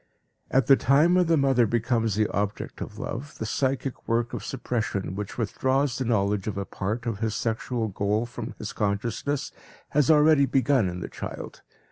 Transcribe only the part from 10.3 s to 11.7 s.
begun in the child.